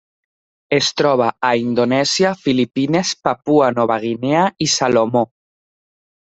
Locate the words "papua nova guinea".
3.29-4.49